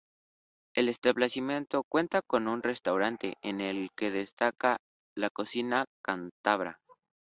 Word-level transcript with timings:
El 0.73 0.89
establecimiento 0.89 1.83
cuenta 1.83 2.23
con 2.23 2.47
un 2.47 2.63
restaurante, 2.63 3.35
en 3.43 3.61
el 3.61 3.89
que 3.95 4.09
destaca 4.09 4.77
la 5.15 5.29
cocina 5.29 5.85
cántabra. 6.03 6.79